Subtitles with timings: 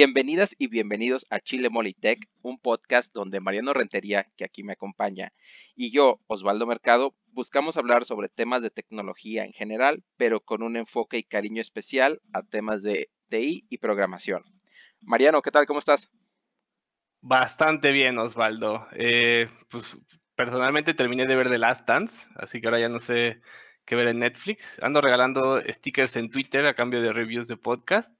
[0.00, 5.32] Bienvenidas y bienvenidos a Chile Molitech, un podcast donde Mariano Rentería, que aquí me acompaña,
[5.74, 10.76] y yo, Osvaldo Mercado, buscamos hablar sobre temas de tecnología en general, pero con un
[10.76, 14.44] enfoque y cariño especial a temas de TI y programación.
[15.00, 15.66] Mariano, ¿qué tal?
[15.66, 16.08] ¿Cómo estás?
[17.20, 18.86] Bastante bien, Osvaldo.
[18.92, 19.98] Eh, pues
[20.36, 23.40] personalmente terminé de ver The Last Dance, así que ahora ya no sé
[23.84, 24.78] qué ver en Netflix.
[24.80, 28.16] Ando regalando stickers en Twitter a cambio de reviews de podcast.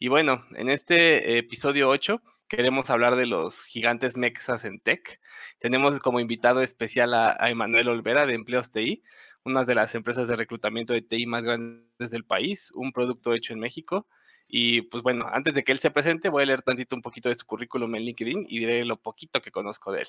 [0.00, 5.20] Y bueno, en este episodio 8 queremos hablar de los gigantes mexas en tech.
[5.58, 9.02] Tenemos como invitado especial a, Emanuel Olvera de Empleos TI,
[9.42, 13.52] una de las empresas de reclutamiento de TI más grandes del país, un producto hecho
[13.52, 14.06] en México.
[14.46, 17.28] Y pues bueno, antes de que él se presente, voy a leer tantito un poquito
[17.28, 20.08] de su currículum en LinkedIn y diré lo poquito que conozco de él.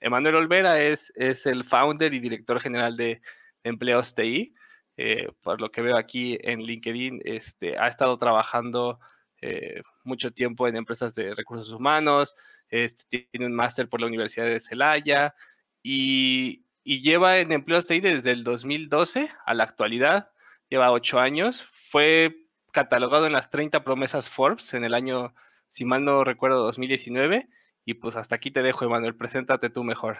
[0.00, 3.22] Emanuel Olvera es, es el founder y director general de
[3.62, 4.54] Empleos TI.
[4.96, 8.98] Eh, por lo que veo aquí en LinkedIn, este, ha estado trabajando
[9.42, 12.34] eh, mucho tiempo en empresas de recursos humanos,
[12.68, 15.34] este, tiene un máster por la Universidad de Celaya
[15.82, 20.30] y, lleva en empleos ahí desde el 2012 a la actualidad,
[20.68, 25.32] lleva ocho años, fue catalogado en las 30 promesas Forbes en el año,
[25.68, 27.48] si mal no recuerdo, 2019.
[27.84, 30.18] Y pues hasta aquí te dejo, Emanuel, preséntate tú mejor.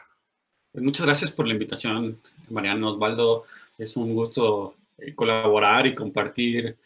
[0.72, 3.44] Pues muchas gracias por la invitación, Mariano Osvaldo.
[3.76, 6.76] Es un gusto eh, colaborar y compartir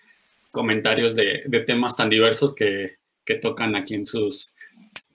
[0.54, 2.96] comentarios de, temas tan diversos que,
[3.42, 4.54] tocan aquí en, sus,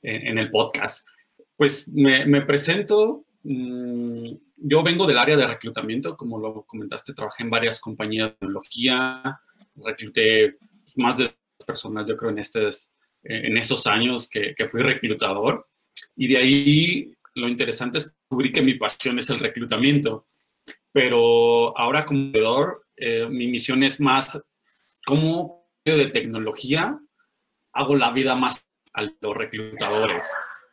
[0.04, 1.08] en, el podcast.
[1.56, 7.50] Pues me, presento, mm, yo vengo del área de reclutamiento, como lo comentaste, trabajé en
[7.50, 9.40] varias compañías de tecnología,
[9.76, 10.58] recluté
[10.98, 11.34] más de
[11.66, 12.92] personas, yo creo, en, estos,
[13.24, 15.68] en esos años que, fui reclutador.
[16.16, 20.28] Y de ahí lo interesante es descubrí que mi pasión es el reclutamiento,
[20.92, 24.42] pero ahora como vendedor, eh, mi misión es más
[25.10, 27.00] cómo de tecnología
[27.74, 30.30] hago la vida más a los reclutadores,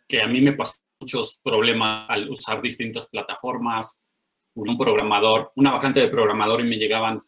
[0.06, 3.98] que a mí me pasan muchos problemas al usar distintas plataformas,
[4.54, 7.22] un programador, una vacante de programador y me llegaban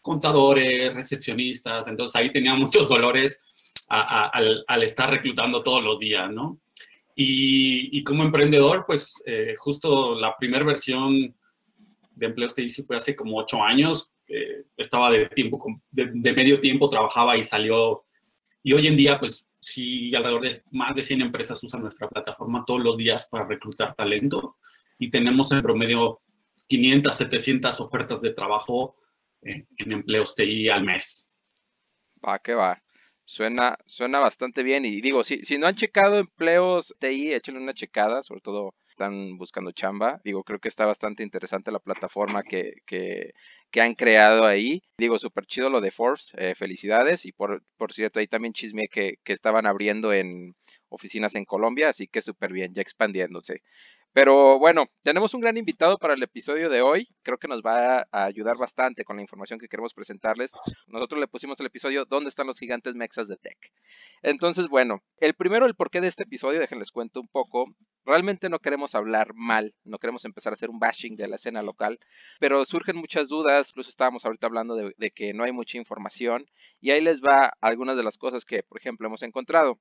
[0.00, 3.38] contadores, recepcionistas, entonces ahí tenía muchos dolores
[3.88, 6.58] al, estar reclutando todos los días, ¿no?
[7.14, 11.34] Y, como emprendedor, pues eh, justo la primera versión
[12.14, 14.10] de Empleos te hice fue hace como ocho años,
[14.76, 18.04] estaba de tiempo, de, medio tiempo, trabajaba y salió.
[18.62, 22.64] Y hoy en día, pues sí, alrededor de más de 100 empresas usan nuestra plataforma
[22.66, 24.56] todos los días para reclutar talento
[24.98, 26.20] y tenemos en promedio
[26.68, 28.96] 500, 700 ofertas de trabajo
[29.42, 31.28] en, empleos TI al mes.
[32.24, 32.82] Va, que va.
[33.24, 34.84] Suena, suena bastante bien.
[34.84, 39.36] Y digo, si, si no han checado empleos TI, échenle una checada, sobre todo están
[39.36, 40.20] buscando chamba.
[40.24, 43.32] Digo, creo que está bastante interesante la plataforma que, que,
[43.70, 44.82] que han creado ahí.
[44.98, 47.26] Digo, súper chido lo de Forbes, eh, felicidades.
[47.26, 50.56] Y por, por cierto, ahí también chisme que, que estaban abriendo en
[50.88, 53.60] oficinas en Colombia, así que súper bien, ya expandiéndose.
[54.16, 57.06] Pero bueno, tenemos un gran invitado para el episodio de hoy.
[57.22, 60.52] Creo que nos va a ayudar bastante con la información que queremos presentarles.
[60.86, 63.58] Nosotros le pusimos el episodio ¿Dónde están los gigantes mexas de tech?
[64.22, 67.66] Entonces, bueno, el primero, el porqué de este episodio, déjenles cuento un poco.
[68.06, 71.60] Realmente no queremos hablar mal, no queremos empezar a hacer un bashing de la escena
[71.60, 71.98] local,
[72.40, 76.46] pero surgen muchas dudas, incluso estábamos ahorita hablando de, de que no hay mucha información
[76.80, 79.78] y ahí les va algunas de las cosas que, por ejemplo, hemos encontrado.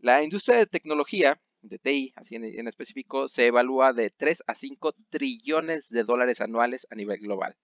[0.00, 4.94] La industria de tecnología de TI, así en, específico, se evalúa de 3 a 5
[5.10, 7.56] trillones de dólares anuales a nivel global.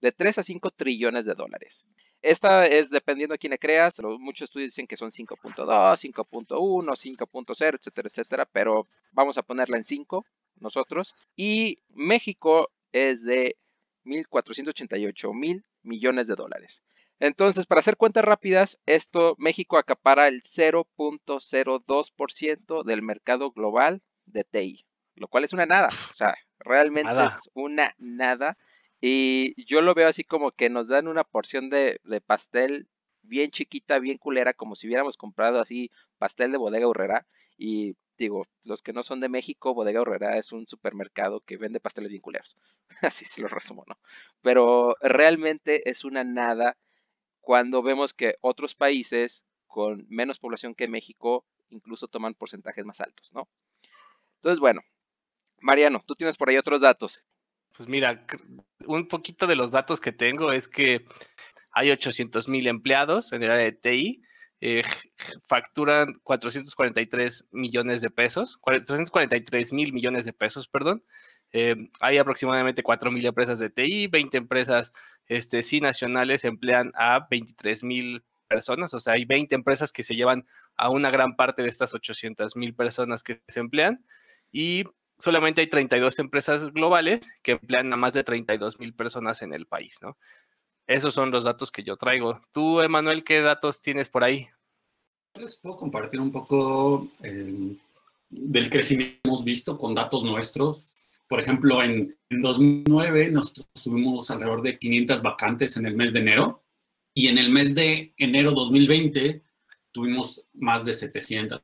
[0.00, 1.86] De 3 a 5 trillones de dólares.
[2.22, 4.00] Esta es dependiendo a quién le creas.
[4.18, 8.44] Muchos estudios dicen que son 5.2, 5.1, 5.0, etcétera, etcétera.
[8.46, 10.24] Pero vamos a ponerla en 5
[10.56, 11.14] nosotros.
[11.34, 13.56] Y México es de
[14.04, 16.82] 1.488 mil millones de dólares.
[17.20, 24.86] Entonces, para hacer cuentas rápidas, esto México acapara el 0.02% del mercado global de TI,
[25.16, 28.56] lo cual es una nada, o sea, realmente es una nada.
[29.02, 32.88] Y yo lo veo así como que nos dan una porción de, pastel
[33.22, 37.26] bien chiquita, bien culera, como si hubiéramos comprado así pastel de bodega horrera.
[37.58, 41.80] Y digo, los que no son de México, bodega horrera es un supermercado que vende
[41.80, 42.56] pasteles bien culeros.
[43.02, 43.98] Así se lo resumo, ¿no?
[44.42, 46.76] Pero realmente es una nada
[47.50, 53.34] cuando vemos que otros países con menos población que México incluso toman porcentajes más altos,
[53.34, 53.48] ¿no?
[54.36, 54.82] Entonces, bueno,
[55.60, 57.24] Mariano, tú tienes por ahí otros datos.
[57.76, 58.24] Pues mira,
[58.86, 61.04] un poquito de los datos que tengo es que
[61.72, 64.22] hay 800 mil empleados en el área de TI,
[64.60, 64.84] eh,
[65.42, 71.02] facturan 443 millones de pesos, 443 mil millones de pesos, perdón.
[71.52, 74.92] Eh, hay aproximadamente 4 mil empresas de TI, 20 empresas
[75.26, 80.14] este, sí nacionales emplean a 23 mil personas, o sea, hay 20 empresas que se
[80.14, 84.04] llevan a una gran parte de estas 800 mil personas que se emplean
[84.52, 84.84] y
[85.18, 89.66] solamente hay 32 empresas globales que emplean a más de 32 mil personas en el
[89.66, 90.16] país, ¿no?
[90.86, 92.40] Esos son los datos que yo traigo.
[92.50, 94.48] Tú, Emanuel, ¿qué datos tienes por ahí?
[95.34, 100.90] Les puedo compartir un poco del crecimiento que hemos visto con datos nuestros.
[101.30, 106.18] Por ejemplo, en, en 2009 nosotros tuvimos alrededor de 500 vacantes en el mes de
[106.18, 106.64] enero
[107.14, 109.40] y en el mes de enero 2020
[109.92, 111.62] tuvimos más de 700.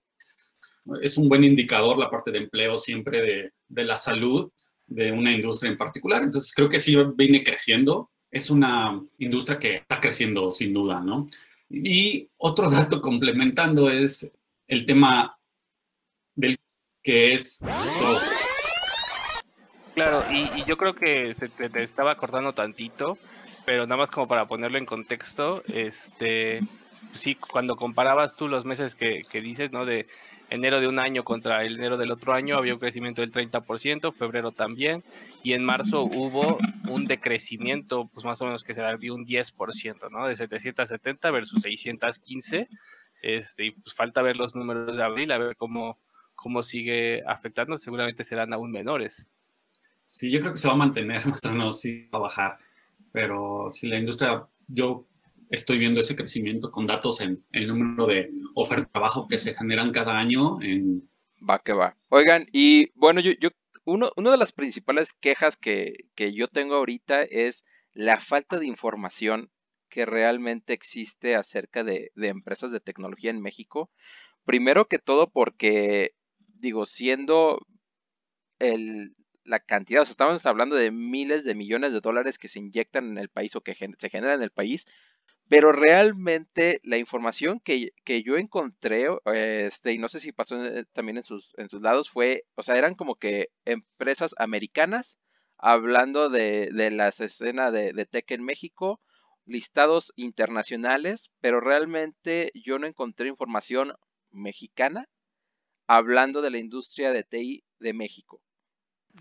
[1.02, 4.52] Es un buen indicador la parte de empleo siempre de, de la salud
[4.86, 6.22] de una industria en particular.
[6.22, 11.28] Entonces creo que sí viene creciendo es una industria que está creciendo sin duda, ¿no?
[11.68, 14.30] Y otro dato complementando es
[14.68, 15.36] el tema
[16.34, 16.56] del
[17.02, 17.60] que es...
[19.96, 23.16] Claro, y, yo creo que se te, estaba cortando tantito,
[23.64, 26.60] pero nada más como para ponerlo en contexto, este,
[27.14, 29.86] sí, cuando comparabas tú los meses que, que dices, ¿no?
[29.86, 30.06] De
[30.50, 34.12] enero de un año contra el enero del otro año había un crecimiento del 30%,
[34.12, 35.02] febrero también,
[35.42, 36.58] y en marzo hubo
[36.90, 40.28] un decrecimiento, pues más o menos que se de un 10%, ¿no?
[40.28, 42.68] De 770 versus 615,
[43.22, 45.98] este, y pues falta ver los números de abril, a ver cómo,
[46.34, 49.30] cómo sigue afectando, seguramente serán aún menores.
[50.06, 52.58] Sí, yo creo que se va a mantener, más o menos, sí, va a bajar,
[53.12, 55.04] pero si la industria, yo
[55.50, 59.54] estoy viendo ese crecimiento con datos en el número de ofertas de trabajo que se
[59.54, 60.58] generan cada año.
[61.48, 61.96] Va que va.
[62.08, 63.50] Oigan, y bueno, yo, yo
[63.84, 68.66] uno, una de las principales quejas que, que yo tengo ahorita es la falta de
[68.66, 69.50] información
[69.88, 73.90] que realmente existe acerca de, de, empresas de tecnología en México.
[74.44, 77.66] Primero que todo porque, digo, siendo
[78.58, 79.14] el,
[79.46, 83.06] la cantidad, o sea, estamos hablando de miles de millones de dólares que se inyectan
[83.10, 84.86] en el país o que se generan en el país,
[85.48, 90.84] pero realmente la información que, que yo encontré, este, y no sé si pasó eh,
[90.92, 95.18] también en sus, en sus lados, fue, o sea, eran como que empresas americanas
[95.58, 99.00] hablando de, de las escenas de, de tech en México,
[99.44, 103.94] listados internacionales, pero realmente yo no encontré información
[104.30, 105.08] mexicana
[105.88, 108.42] hablando de la industria de TI de México.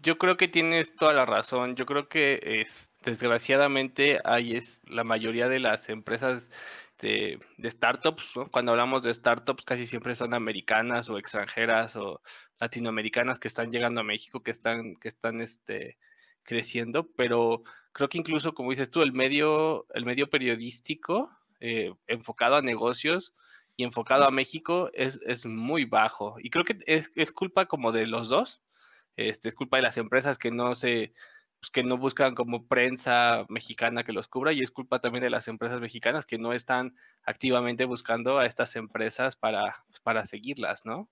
[0.01, 1.75] Yo creo que tienes toda la razón.
[1.75, 6.50] Yo creo que es, desgraciadamente hay la mayoría de las empresas
[7.00, 8.45] de, de startups, ¿no?
[8.47, 12.21] cuando hablamos de startups casi siempre son americanas o extranjeras o
[12.59, 15.97] latinoamericanas que están llegando a México, que están, que están este,
[16.44, 22.56] creciendo, pero creo que incluso, como dices tú, el medio, el medio periodístico eh, enfocado
[22.56, 23.33] a negocios
[23.75, 26.38] y enfocado a México es, es muy bajo.
[26.39, 28.62] Y creo que es, es culpa como de los dos
[29.15, 31.13] este, es culpa de las empresas que no se,
[31.59, 35.29] pues, que no buscan como prensa mexicana que los cubra y es culpa también de
[35.29, 40.85] las empresas mexicanas que no están activamente buscando a estas empresas para, pues, para seguirlas,
[40.85, 41.09] ¿no?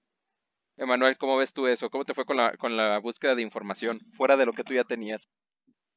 [0.77, 1.89] Emanuel, ¿cómo ves tú eso?
[1.89, 4.73] ¿Cómo te fue con la, con la búsqueda de información fuera de lo que tú
[4.73, 5.27] ya tenías?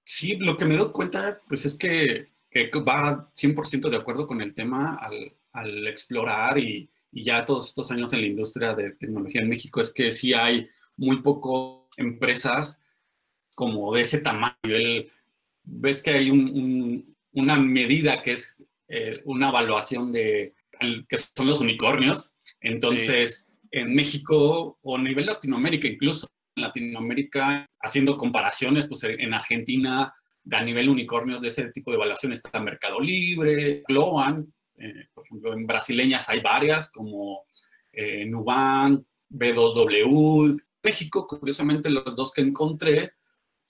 [0.05, 4.41] Sí, lo que me doy cuenta, pues es que, que va 100% de acuerdo con
[4.41, 8.93] el tema al, al explorar y, y, ya todos estos años en la industria de
[8.93, 12.81] tecnología en México, es que sí hay muy pocas empresas
[13.55, 14.55] como de ese tamaño.
[15.65, 18.57] ves que hay un, un, una medida que es
[18.88, 20.55] eh, una evaluación de
[21.09, 22.35] que son los unicornios.
[22.61, 30.15] Entonces, en México o a nivel Latinoamérica, incluso en Latinoamérica, haciendo comparaciones, pues en Argentina,
[30.50, 36.29] a nivel unicornios de ese tipo de evaluaciones está Mercado Libre, Globan, eh, en brasileñas
[36.29, 37.45] hay varias como
[37.93, 43.14] eh, Nubank, B2W, México, curiosamente, los dos que encontré,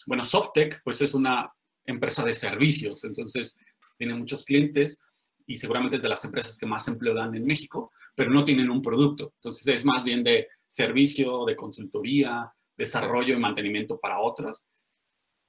[0.06, 1.50] bueno, Softec, pues es una
[1.86, 3.58] empresa de servicios, entonces
[3.96, 5.00] tiene muchos clientes
[5.46, 8.68] y seguramente es de las empresas que más empleo dan en México, pero no tienen
[8.68, 9.32] un producto.
[9.36, 14.66] Entonces es más bien de servicio, de consultoría, desarrollo y mantenimiento para otros.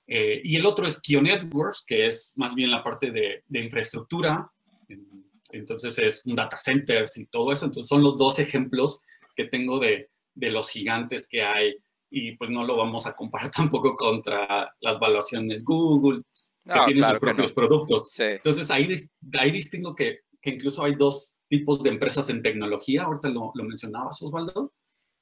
[0.05, 3.59] Eh, y el otro es Kio Networks, que es más bien la parte de, de
[3.59, 4.50] infraestructura.
[5.50, 7.65] Entonces es un data centers y todo eso.
[7.65, 9.01] Entonces son los dos ejemplos
[9.36, 11.75] que tengo de, de los gigantes que hay
[12.10, 16.22] y pues no lo vamos a comparar tampoco contra las valuaciones Google,
[16.63, 17.56] que no, tienen claro sus propios no.
[17.56, 18.12] productos.
[18.12, 18.24] Sí.
[18.24, 18.96] Entonces ahí,
[19.34, 23.63] ahí distingo que, que, incluso hay dos tipos de empresas en tecnología, ahorita lo, lo
[23.63, 24.74] mencionabas Osvaldo.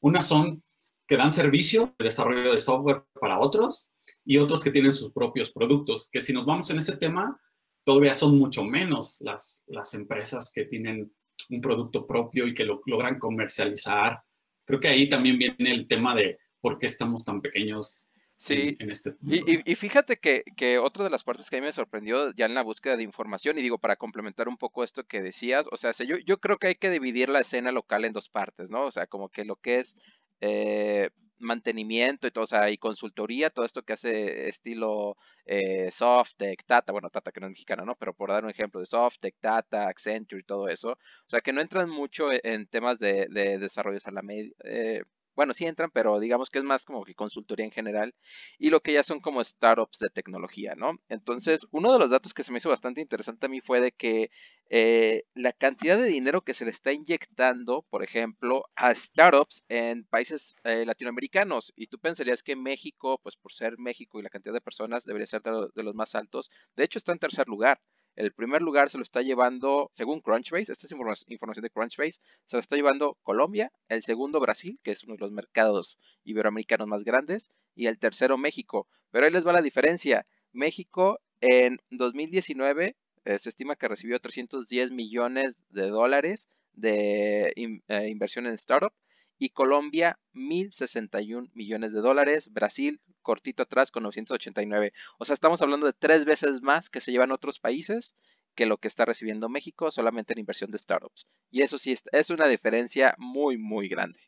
[0.01, 0.63] Unas son
[1.07, 3.89] que dan servicio de desarrollo de software para otros
[4.23, 7.39] y otros que tienen sus propios productos, que si nos vamos en ese tema,
[7.83, 11.11] todavía son mucho menos las, las empresas que tienen
[11.49, 14.19] un producto propio y que lo logran comercializar
[14.65, 18.91] creo que ahí también viene el tema de por qué estamos tan pequeños Sí, en,
[18.91, 22.33] este y, y, fíjate que, que otra de las partes que a mí me sorprendió
[22.33, 25.67] ya en la búsqueda de información, y digo, para complementar un poco esto que decías,
[25.71, 28.69] o sea, yo, yo creo que hay que dividir la escena local en dos partes,
[28.69, 28.85] ¿no?
[28.85, 29.95] O sea, como que lo que es
[30.41, 36.63] eh, mantenimiento y todo, o sea, y consultoría, todo esto que hace estilo eh, Softec,
[36.65, 37.95] Tata, bueno, Tata que no es mexicana, ¿no?
[37.95, 40.97] Pero por dar un ejemplo de Softec, Tata, Accenture y todo eso, o
[41.29, 44.21] sea, que no entran mucho en temas de, de desarrollos a la
[44.63, 45.03] eh,
[45.35, 48.13] bueno, sí entran, pero digamos que es más como que consultoría en general
[48.57, 50.93] y lo que ya son como startups de tecnología, ¿no?
[51.09, 53.91] Entonces, uno de los datos que se me hizo bastante interesante a mí fue de
[53.91, 54.29] que
[54.69, 60.05] eh, la cantidad de dinero que se le está inyectando, por ejemplo, a startups en
[60.05, 64.53] países eh, latinoamericanos, y tú pensarías que México, pues por ser México y la cantidad
[64.53, 67.79] de personas, debería ser de los más altos, de hecho está en tercer lugar.
[68.15, 72.55] El primer lugar se lo está llevando, según Crunchbase, esta es información de Crunchbase, se
[72.55, 77.03] lo está llevando Colombia, el segundo Brasil, que es uno de los mercados iberoamericanos más
[77.03, 78.87] grandes, y el tercero México.
[79.11, 80.25] Pero ahí les va la diferencia.
[80.53, 82.95] México en 2019
[83.25, 88.93] eh, se estima que recibió 310 millones de dólares de eh, inversión en startup
[89.37, 94.93] y Colombia 1.061 millones de dólares, Brasil cortito atrás con 989.
[95.17, 98.15] O sea, estamos hablando de tres veces más que se llevan otros países
[98.55, 101.27] que lo que está recibiendo México solamente en inversión de startups.
[101.51, 104.19] Y eso sí es una diferencia muy, muy grande.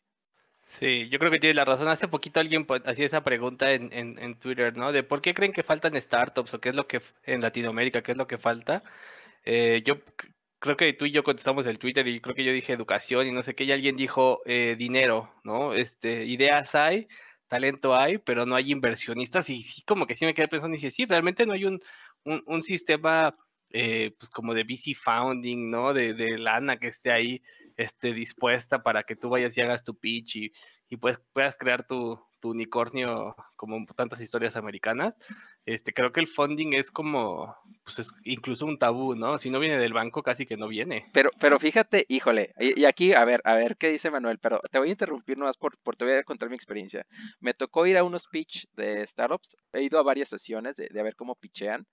[0.68, 1.88] Sí, yo creo que tiene la razón.
[1.88, 4.92] Hace poquito alguien hacía esa pregunta en, en, Twitter, ¿no?
[4.92, 8.12] De por qué creen que faltan startups o qué es lo que en Latinoamérica, qué
[8.12, 8.82] es lo que falta.
[9.44, 9.96] Eh, yo
[10.58, 13.32] creo que tú y yo contestamos el Twitter y creo que yo dije educación y
[13.32, 15.74] no sé qué, y alguien dijo eh, dinero, ¿no?
[15.74, 17.08] Este, ideas hay,
[17.48, 20.78] talento hay, pero no hay inversionistas y sí, como que sí me quedé pensando y
[20.78, 21.78] dije, sí, realmente no hay un,
[22.24, 23.36] un, sistema
[23.70, 25.94] eh, pues como de VC founding, ¿no?
[25.94, 27.42] De, de, lana que esté ahí
[27.78, 30.52] este, dispuesta para que tú vayas y hagas tu pitch y,
[30.88, 35.16] y pues puedas crear tu, tu unicornio como tantas historias americanas,
[35.64, 39.38] este, creo que el funding es como, pues es incluso un tabú, ¿no?
[39.38, 41.06] Si no viene del banco, casi que no viene.
[41.12, 44.78] Pero, pero fíjate, híjole, y, aquí, a ver, a ver qué dice Manuel, pero te
[44.78, 47.06] voy a interrumpir nomás por, por te voy a contar mi experiencia.
[47.38, 51.02] Me tocó ir a unos pitch de startups, he ido a varias sesiones de, de
[51.02, 51.86] ver cómo pitchean,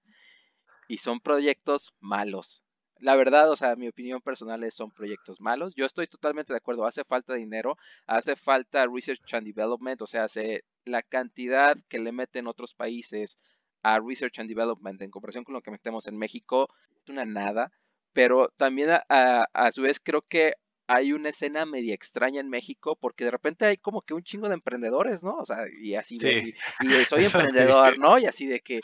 [0.88, 2.65] y son proyectos malos.
[3.00, 5.76] La verdad, o sea, mi opinión personal es son proyectos malos.
[5.76, 10.24] Yo estoy totalmente de acuerdo, hace falta dinero, hace falta research and development, o sea,
[10.26, 13.38] hace la cantidad que le meten otros países
[13.84, 16.70] a research and development en comparación con lo que metemos en México
[17.04, 17.72] es una nada,
[18.14, 20.54] pero también a, a su vez creo que
[20.88, 24.48] hay una escena media extraña en México porque de repente hay como que un chingo
[24.48, 25.36] de emprendedores, ¿no?
[25.38, 28.18] O sea, y así de, y, soy emprendedor, ¿no?
[28.20, 28.82] Y así de que,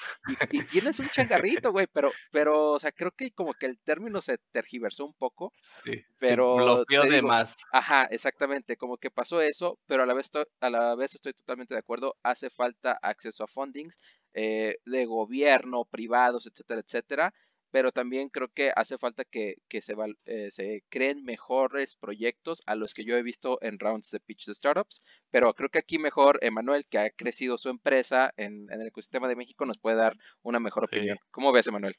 [0.51, 4.22] y, tienes un changarrito, güey, pero, pero, o sea, creo que como que el término
[4.22, 5.51] se tergiversó un poco.
[5.84, 6.03] Sí.
[6.20, 6.84] Pero.
[6.88, 7.58] Sí, de más.
[7.72, 11.74] Ajá, exactamente, como que pasó eso, pero a la vez, a la vez estoy totalmente
[11.74, 14.00] de acuerdo, hace falta acceso a fundings
[14.34, 17.34] eh, de gobierno, privados, etcétera, etcétera
[17.71, 22.93] pero también creo que hace falta que, se, eh, se, creen mejores proyectos a los
[22.93, 26.37] que yo he visto en rounds de pitch de startups, pero creo que aquí mejor
[26.41, 30.59] Emanuel, que ha crecido su empresa en, el ecosistema de México, nos puede dar una
[30.59, 31.17] mejor opinión.
[31.31, 31.95] ¿Cómo ves, Emanuel?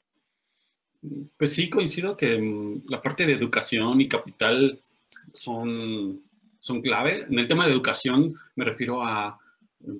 [1.37, 4.81] Pues sí, coincido que mm, la parte de educación y capital
[5.33, 6.23] son,
[6.59, 7.25] son clave.
[7.29, 9.39] En el tema de educación me refiero a,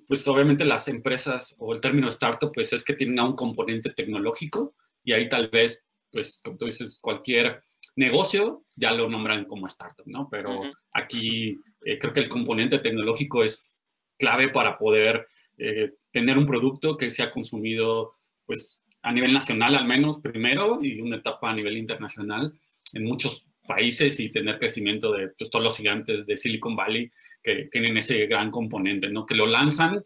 [0.08, 4.76] pues obviamente las empresas o el término startup, pues es que tienen un componente tecnológico
[5.04, 7.62] y ahí tal vez, pues, como tú dices, cualquier
[7.96, 10.28] negocio ya lo nombran como startup, ¿no?
[10.30, 13.76] Pero aquí eh, creo que el componente tecnológico es
[14.18, 18.12] clave para poder eh, tener un producto que sea consumido,
[18.46, 22.54] pues, a nivel nacional al menos primero y una etapa a nivel internacional
[22.94, 27.10] en muchos países y tener crecimiento de pues, todos los gigantes de Silicon Valley
[27.42, 29.26] que tienen ese gran componente, ¿no?
[29.26, 30.04] Que lo lanzan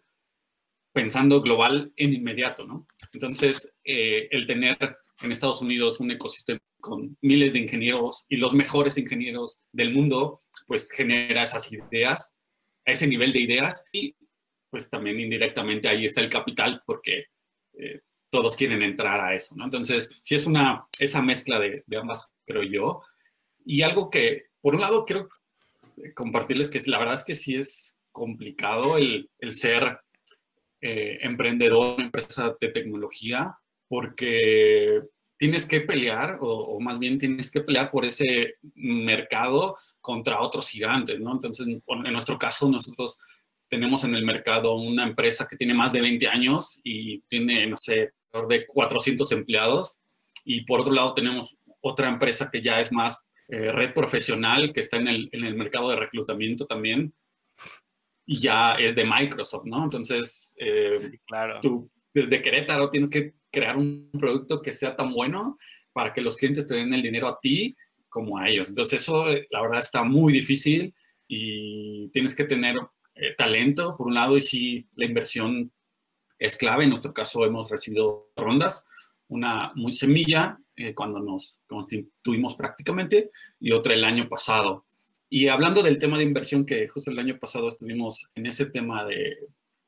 [0.98, 2.88] pensando global en inmediato, ¿no?
[3.14, 8.56] Entonces, eh, el tener en Estados Unidos un ecosistema con miles de ingenieros y los
[8.56, 12.36] mejores ingenieros del mundo, pues genera esas ideas,
[12.84, 14.16] ese nivel de ideas y
[14.72, 17.26] pues también indirectamente ahí está el capital porque
[17.78, 18.02] eh,
[18.32, 19.66] todos quieren entrar a eso, ¿no?
[19.66, 23.04] Entonces, sí es una, esa mezcla de, ambas, creo yo.
[23.64, 25.30] Y algo que, por un lado, quiero
[26.16, 30.00] compartirles que la verdad es que sí es complicado el, el ser
[30.82, 33.58] eh, emprendedor, una empresa de tecnología,
[33.88, 35.02] porque
[35.38, 41.20] tienes que pelear, o, más bien tienes que pelear por ese mercado contra otros gigantes,
[41.20, 41.32] ¿no?
[41.32, 43.18] Entonces, en nuestro caso, nosotros
[43.70, 47.78] tenemos en el mercado una empresa que tiene más de 20 años y tiene, no
[47.78, 48.14] sé,
[48.50, 49.98] de 400 empleados.
[50.46, 54.80] Y por otro lado, tenemos otra empresa que ya es más eh, red profesional, que
[54.80, 57.14] está en el, en el mercado de reclutamiento también,
[58.30, 59.86] y ya es de Microsoft, ¿no?
[59.86, 61.60] Entonces, eh, claro.
[61.62, 65.58] tú desde Querétaro tienes que crear un producto que sea tan bueno
[65.94, 67.76] para que los clientes te den el dinero a ti
[68.10, 68.68] como a ellos.
[68.68, 70.94] Entonces, eso la verdad está muy difícil
[71.26, 72.76] y tienes que tener
[73.16, 75.72] eh, talento, por un lado, y sí, la inversión
[76.38, 76.84] es clave.
[76.84, 78.86] En nuestro caso hemos recibido rondas,
[79.30, 83.30] una muy semilla eh, cuando nos constituimos prácticamente
[83.60, 84.87] y otra el año pasado.
[85.30, 89.06] Y hablando del tema de inversión, que justo el año pasado estuvimos en ese tema
[89.06, 89.38] de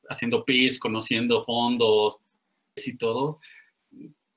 [0.08, 2.18] haciendo PIS, conociendo fondos
[2.76, 3.38] y todo,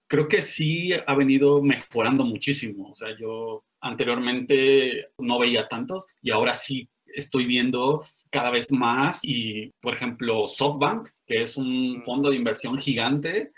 [0.08, 2.90] creo que sí ha venido mejorando muchísimo.
[2.92, 9.20] O sea, yo anteriormente no veía tantos y ahora sí estoy viendo cada vez más
[9.24, 12.04] y, por ejemplo, SoftBank, que es un mm.
[12.04, 13.52] fondo de inversión gigante,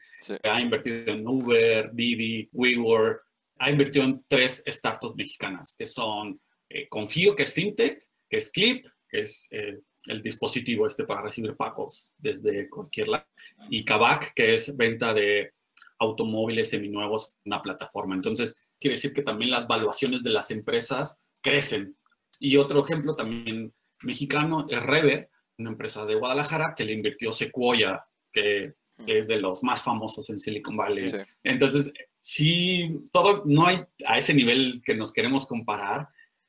[0.44, 3.22] ha invertido en Uber, Didi, WeWork,
[3.60, 8.52] ha invertido en tres startups mexicanas, que son eh, Confío, que es FinTech, que es
[8.52, 13.26] Clip, que es eh, el dispositivo este para recibir pagos desde cualquier lado,
[13.70, 15.54] y Kavak, que es venta de
[16.00, 18.16] automóviles seminuevos en una plataforma.
[18.16, 21.96] Entonces, quiere decir que también las valuaciones de las empresas crecen.
[22.40, 28.06] Y otro ejemplo también mexicano es Rever, una empresa de Guadalajara que le invirtió Sequoia,
[28.32, 28.74] que,
[29.08, 31.12] es de los más famosos en Silicon Valley.
[31.44, 31.92] Entonces,
[32.22, 36.08] sí, todo no hay a ese nivel que nos queremos comparar,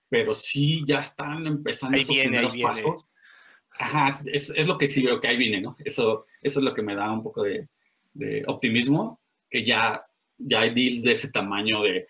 [0.09, 3.09] pero sí ya están empezando esos primeros pasos.
[3.79, 5.77] Ajá, es, es, lo que sí veo que ahí viene, ¿no?
[5.85, 7.69] Eso, eso es lo que me da un poco de,
[8.15, 9.21] de optimismo,
[9.51, 10.05] que ya,
[10.39, 12.07] ya hay deals de ese tamaño de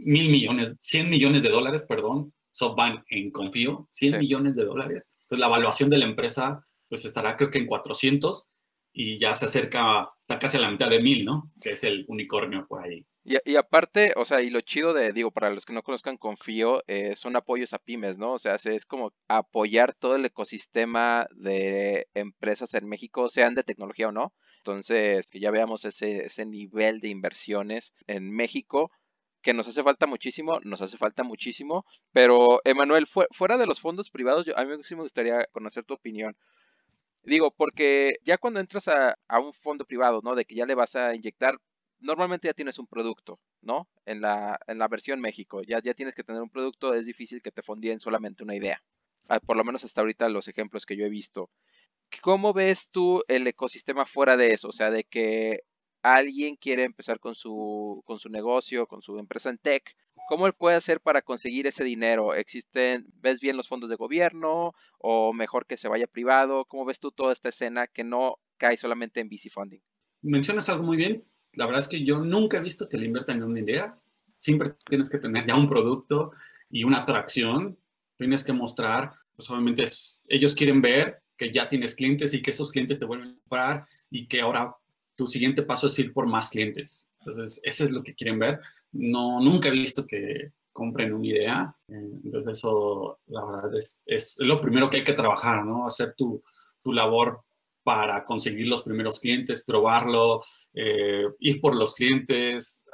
[0.00, 5.16] mil millones, 100 millones de dólares, perdón, SoftBank en Confío, 100 millones de dólares.
[5.22, 8.48] Entonces la evaluación de la empresa pues estará creo que en 400
[8.92, 11.52] y ya se acerca, está casi a la mitad de mil, ¿no?
[11.60, 13.04] Que es el unicornio por ahí.
[13.28, 16.84] Y, aparte, o sea, y lo chido de, digo, para los que no conozcan Confío,
[16.86, 18.34] eh, son apoyos a pymes, ¿no?
[18.34, 24.08] O sea, es como apoyar todo el ecosistema de empresas en México, sean de tecnología
[24.08, 24.32] o no.
[24.58, 28.92] Entonces, que ya veamos ese, ese nivel de inversiones en México
[29.42, 34.10] que nos hace falta muchísimo, nos hace falta muchísimo, pero Emanuel, fuera de los fondos
[34.10, 36.36] privados, yo, a mí sí me gustaría conocer tu opinión.
[37.22, 40.36] Digo, porque ya cuando entras a, un fondo privado, ¿no?
[40.36, 41.58] De que ya le vas a inyectar,
[42.00, 43.88] normalmente ya tienes un producto, ¿no?
[44.04, 47.42] En la, en la versión México, ya, ya tienes que tener un producto, es difícil
[47.42, 48.82] que te fondien solamente una idea.
[49.28, 51.50] Ah, por lo menos hasta ahorita los ejemplos que yo he visto.
[52.22, 54.68] ¿Cómo ves tú el ecosistema fuera de eso?
[54.68, 55.60] O sea, de que
[56.02, 59.96] alguien quiere empezar con su, con su negocio, con su empresa en tech,
[60.28, 62.34] ¿cómo él puede hacer para conseguir ese dinero?
[62.34, 66.64] ¿Existen, ves bien los fondos de gobierno o mejor que se vaya privado?
[66.66, 69.80] ¿Cómo ves tú toda esta escena que no cae solamente en VC funding?
[70.22, 71.24] Mencionas algo muy bien.
[71.56, 73.98] La verdad es que yo nunca he visto que le inviertan en una idea.
[74.38, 76.32] Siempre tienes que tener ya un producto
[76.70, 77.76] y una atracción.
[78.16, 79.84] Tienes que mostrar, pues obviamente
[80.28, 83.86] ellos quieren ver que ya tienes clientes y que esos clientes te vuelven a comprar
[84.10, 84.74] y que ahora
[85.16, 87.08] tu siguiente paso es ir por más clientes.
[87.20, 88.60] Entonces, eso es lo que quieren ver.
[88.92, 91.76] No, nunca he visto que compren una idea.
[91.88, 95.86] Entonces, eso, la verdad, es, es, lo primero que hay que trabajar, ¿no?
[95.86, 96.42] Hacer tu,
[96.82, 97.45] tu labor
[97.86, 100.40] para conseguir los primeros clientes, probarlo,
[100.74, 102.84] eh, ir por los clientes,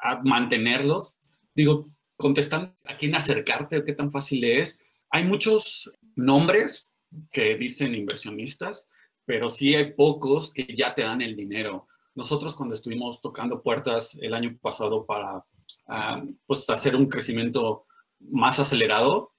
[0.00, 1.16] a, mantenerlos.
[1.54, 4.80] Digo, contestando a quién acercarte o qué tan fácil es.
[5.10, 6.92] Hay muchos nombres
[7.30, 8.88] que dicen inversionistas,
[9.24, 11.86] pero sí hay pocos que ya te dan el dinero.
[12.16, 15.44] Nosotros cuando estuvimos tocando puertas el año pasado para
[15.86, 17.86] ah, pues hacer un crecimiento
[18.18, 19.34] más acelerado,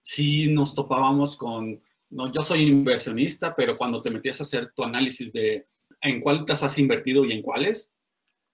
[0.00, 4.84] sí nos topábamos con, no, yo soy inversionista, pero cuando te metías a hacer tu
[4.84, 5.66] análisis de
[6.00, 7.92] en cuántas has invertido y en cuáles,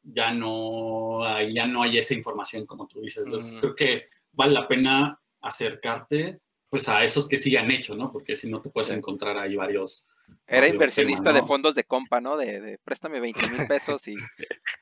[0.02, 1.20] ya no,
[1.52, 3.24] ya no hay esa información como tú dices.
[3.26, 3.60] Entonces, mm.
[3.60, 8.10] creo que vale la pena acercarte pues a esos que sí han hecho, ¿no?
[8.10, 10.06] Porque si no te puedes encontrar ahí varios,
[10.46, 12.36] era inversionista de fondos de compa, ¿no?
[12.36, 14.14] De, préstame 20 mil pesos y...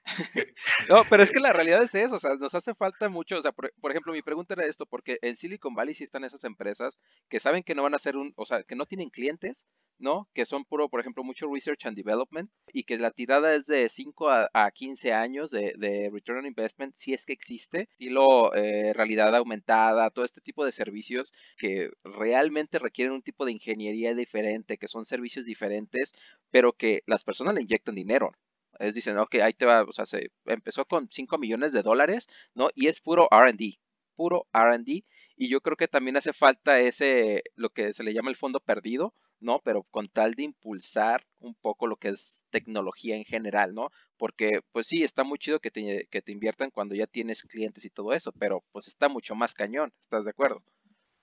[0.88, 3.42] no, pero es que la realidad es eso, o sea, nos hace falta mucho, o
[3.42, 7.00] sea, por, ejemplo, mi pregunta era esto, porque en Silicon Valley sí están esas empresas
[7.28, 9.66] que saben que no van a ser un, o sea, que no tienen clientes,
[9.98, 10.28] ¿no?
[10.34, 13.88] Que son puro, por ejemplo, mucho research and development y que la tirada es de
[13.88, 19.34] 5 a, 15 años de, return on investment, si es que existe, estilo eh, realidad
[19.36, 24.88] aumentada, todo este tipo de servicios que realmente requieren un tipo de ingeniería diferente, que
[24.88, 26.12] son servicios diferentes,
[26.50, 28.32] pero que las personas le inyectan dinero.
[28.80, 32.28] Es dicen, ok, ahí te va, o sea, se empezó con 5 millones de dólares,
[32.54, 32.70] ¿no?
[32.74, 33.78] Y es puro RD,
[34.16, 35.04] puro RD.
[35.36, 38.58] Y yo creo que también hace falta ese, lo que se le llama el fondo
[38.58, 39.60] perdido, ¿no?
[39.62, 43.90] Pero con tal de impulsar un poco lo que es tecnología en general, ¿no?
[44.16, 47.84] Porque, pues sí, está muy chido que te, que te inviertan cuando ya tienes clientes
[47.84, 50.62] y todo eso, pero pues está mucho más cañón, ¿estás de acuerdo?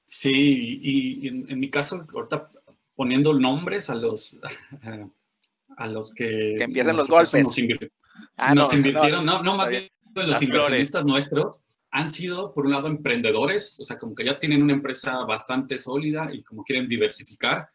[0.06, 2.50] Sí, y, en, mi caso, ahorita
[2.96, 4.40] poniendo nombres a los
[5.86, 7.44] los que, que empiezan los golpes.
[7.44, 7.56] Nos,
[8.38, 12.88] ah, nos invirtieron, no, no, más bien los inversionistas nuestros han sido, por un lado,
[12.88, 17.70] emprendedores, o sea, como que ya tienen una empresa bastante sólida y como quieren diversificar.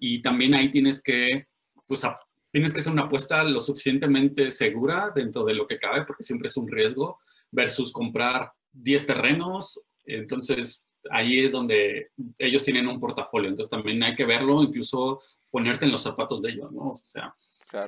[0.00, 1.46] Y también ahí tienes que,
[1.86, 2.02] pues,
[2.50, 6.48] tienes que hacer una apuesta lo suficientemente segura dentro de lo que cabe, porque siempre
[6.48, 7.18] es un riesgo,
[7.50, 9.80] versus comprar 10 terrenos.
[10.04, 13.48] Entonces, ahí es donde ellos tienen un portafolio.
[13.48, 15.18] Entonces, también hay que verlo, incluso
[15.50, 16.90] ponerte en los zapatos de ellos, ¿no?
[16.90, 17.34] O sea,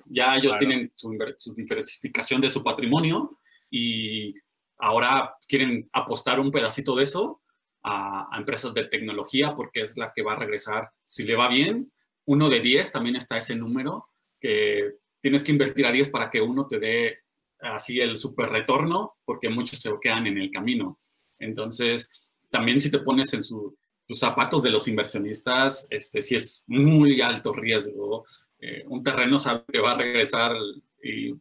[0.07, 3.39] ya ellos tienen su, su diversificación de su patrimonio
[3.71, 4.35] y
[4.79, 7.43] ahora quieren apostar un pedacito de eso
[7.83, 11.93] a, empresas de tecnología porque es la que va a regresar, si le va bien,
[12.27, 14.09] uno de 10 también está ese número,
[14.41, 17.19] que tienes que invertir a 10 para que uno te dé
[17.61, 20.99] así el super retorno, porque muchos se quedan en el camino.
[21.39, 22.24] Entonces,
[22.55, 23.75] también si te pones en sus
[24.15, 28.25] zapatos de los inversionistas, este, si es muy alto riesgo,
[28.61, 30.55] eh, un terreno sabe que va a regresar
[31.03, 31.33] y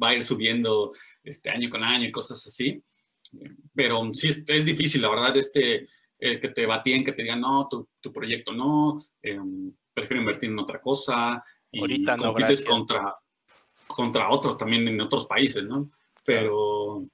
[0.00, 0.92] va a ir subiendo
[1.24, 2.80] este año con año y cosas así.
[3.74, 5.88] Pero sí es, difícil, la verdad, este,
[6.20, 10.50] eh, que te batien, que te digan, no, tu, tu proyecto no, em, prefiero invertir
[10.50, 11.44] en otra cosa.
[11.72, 13.12] Y Ahorita no, compites contra,
[13.88, 15.90] contra otros también en otros países, ¿no?
[16.24, 17.08] Pero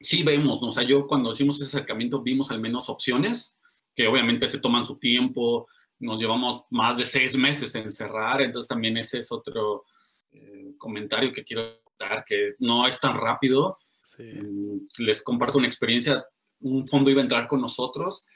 [0.00, 0.68] sí vemos, ¿no?
[0.68, 3.58] o sea, yo cuando hicimos ese acercamiento vimos al menos opciones
[3.94, 5.66] que obviamente se toman su tiempo,
[5.98, 9.84] nos llevamos más de seis meses en cerrar, entonces también ese es otro
[10.32, 11.80] eh, comentario que quiero
[12.26, 13.78] que no es tan rápido.
[14.18, 16.24] Mm, les comparto una experiencia.
[16.60, 18.26] Un fondo iba a entrar con nosotros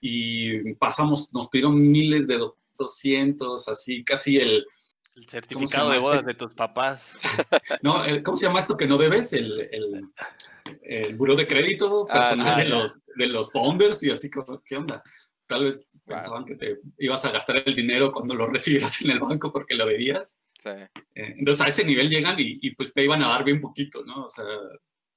[0.00, 2.38] y pasamos, nos pidieron miles de
[2.76, 4.64] 200, así casi el...
[5.14, 6.32] El certificado de bodas este?
[6.32, 7.16] de tus papás.
[7.82, 9.32] no, ¿cómo se llama esto que no debes?
[9.32, 10.02] El, el,
[10.82, 14.30] el buró de crédito ah, personal de, los, de los founders y así,
[14.64, 15.02] ¿qué onda?
[15.46, 19.20] Tal vez pensaban que te ibas a gastar el dinero cuando lo recibieras en el
[19.20, 20.38] banco porque lo debías.
[20.66, 24.26] Eh, entonces a ese nivel llegan y, pues te iban a dar bien poquito, ¿no?
[24.26, 24.44] O sea,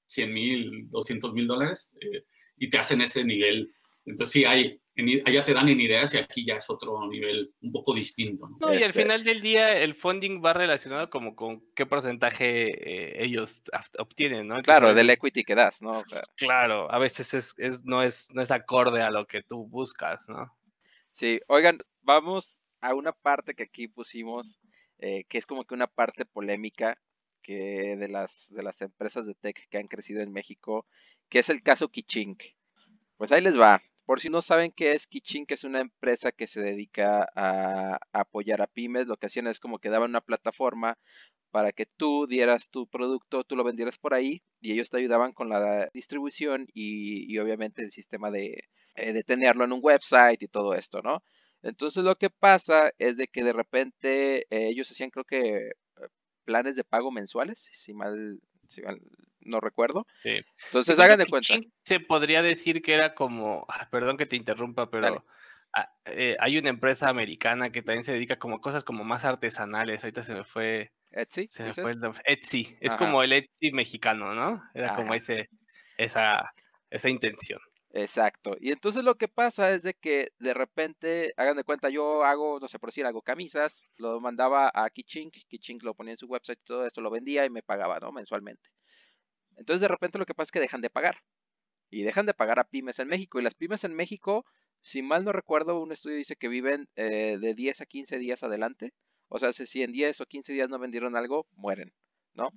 [0.05, 2.23] 100 mil, 200 mil dólares eh,
[2.57, 3.73] y te hacen ese nivel.
[4.07, 4.81] Entonces sí hay,
[5.25, 8.49] allá te dan en ideas y aquí ya es otro nivel un poco distinto.
[8.59, 8.73] ¿no?
[8.73, 13.23] y al este final del día el funding va relacionado como con qué porcentaje eh,
[13.23, 13.61] ellos
[13.99, 14.61] obtienen, ¿no?
[14.61, 16.01] claro, del equity que das, ¿no?
[16.35, 20.29] claro, a veces es, es, no, es, no es acorde a lo que tú buscas,
[20.29, 20.51] ¿no?
[21.11, 24.59] Sí, oigan, vamos a una parte que aquí pusimos
[24.99, 26.97] eh, que es como que una parte polémica
[27.43, 30.85] que de las, de las empresas de tech que han crecido en México,
[31.29, 32.43] que es el caso Kichink.
[33.15, 33.81] Pues ahí les va.
[34.07, 38.61] Por si no saben qué es Kichink, es una empresa que se dedica a, apoyar
[38.61, 39.05] a pymes.
[39.07, 40.97] Lo que hacían es como que daban una plataforma
[41.51, 45.33] para que tú dieras tu producto, tú lo vendieras por ahí y ellos te ayudaban
[45.33, 48.63] con la distribución y, obviamente el sistema de,
[48.95, 51.21] eh, tenerlo en un website y todo esto, ¿no?
[51.61, 55.71] Entonces lo que pasa es de que de repente eh, ellos hacían creo que eh,
[56.45, 58.39] planes de pago mensuales, si mal,
[59.47, 60.05] no recuerdo.
[60.23, 60.41] Sí.
[60.67, 61.55] Entonces hagan de cuenta.
[61.81, 65.23] Se podría decir que era como, ah, perdón que te interrumpa, pero
[66.05, 70.03] eh, hay una empresa americana que también se dedica como cosas como más artesanales.
[70.03, 70.91] Ahorita se me fue.
[71.11, 71.47] Etsy.
[71.49, 72.77] Se me fue el Etsy.
[72.81, 74.63] Es como el Etsy mexicano, ¿no?
[74.73, 75.49] Era como ese,
[75.97, 76.53] esa,
[76.89, 77.59] esa intención.
[77.91, 78.55] Exacto.
[78.59, 82.59] Y entonces lo que pasa es de que de repente, hagan de cuenta, yo hago,
[82.59, 86.27] no sé por decir, hago camisas, lo mandaba a Kichink, Kichink lo ponía en su
[86.27, 88.11] website y todo esto, lo vendía y me pagaba, ¿no?
[88.11, 88.69] Mensualmente.
[89.57, 91.17] Entonces de repente lo que pasa es que dejan de pagar.
[91.89, 93.39] Y dejan de pagar a pymes en México.
[93.39, 94.45] Y las pymes en México,
[94.81, 98.43] si mal no recuerdo, un estudio dice que viven eh, de 10 a 15 días
[98.43, 98.93] adelante.
[99.29, 101.93] O sea, si en 10 o 15 días no vendieron algo, mueren,
[102.33, 102.51] ¿no?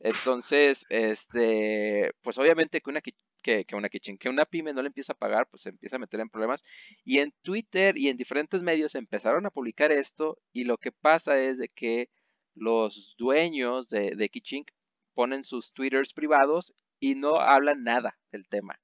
[0.00, 5.12] Entonces, este, pues obviamente que una, que, una kitchen, que una pyme no le empieza
[5.12, 6.62] a pagar, pues se empieza a meter en problemas.
[7.04, 11.38] Y en Twitter y en diferentes medios empezaron a publicar esto y lo que pasa
[11.38, 12.08] es de que
[12.54, 14.64] los dueños de, de Kitchen
[15.14, 18.78] ponen sus twitters privados y no hablan nada del tema.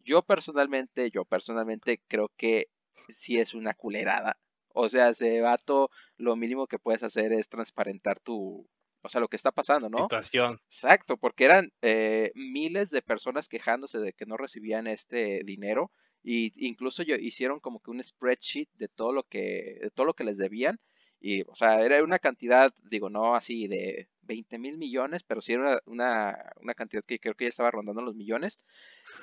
[0.00, 2.68] Yo personalmente, yo personalmente creo que
[3.08, 4.38] sí es una culerada.
[4.72, 8.68] O sea, ese vato, lo mínimo que puedes hacer es transparentar tu,
[9.02, 10.02] o sea, lo que está pasando, ¿no?
[10.02, 10.60] Situación.
[10.66, 15.90] Exacto, porque eran eh, miles de personas quejándose de que no recibían este dinero
[16.22, 20.14] y incluso yo, hicieron como que un spreadsheet de todo lo que de todo lo
[20.14, 20.78] que les debían
[21.20, 25.52] y o sea era una cantidad digo no así de 20 mil millones pero sí
[25.52, 28.58] era una, una, cantidad que creo que ya estaba rondando los millones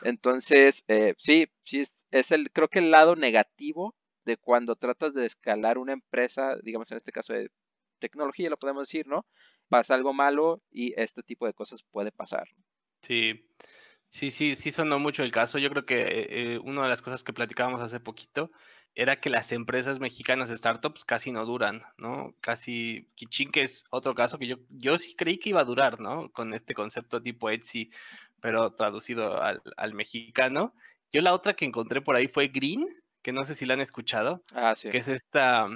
[0.03, 5.13] entonces eh, sí sí es, es, el creo que el lado negativo de cuando tratas
[5.13, 7.49] de escalar una empresa digamos en este caso de
[7.99, 9.25] tecnología lo podemos decir no
[9.67, 12.47] pasa algo malo y este tipo de cosas puede pasar.
[13.01, 13.49] Sí,
[14.09, 15.57] sí, sí, sí sonó mucho el caso.
[15.57, 18.51] Yo creo que eh, una de las cosas que platicábamos hace poquito
[18.95, 22.33] era que las empresas mexicanas startups casi no duran, ¿no?
[22.41, 25.99] Casi, Kichin, que es otro caso que yo, yo sí creí que iba a durar,
[25.99, 26.31] ¿no?
[26.31, 27.91] Con este concepto tipo Etsy,
[28.41, 30.73] pero traducido al, al mexicano.
[31.11, 32.87] Yo la otra que encontré por ahí fue Green,
[33.21, 34.89] que no sé si la han escuchado, Ah, sí.
[34.89, 35.67] que es esta,